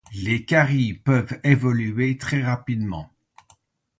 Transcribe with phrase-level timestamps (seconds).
[0.15, 3.11] Les caries peuvent évoluer très rapidement.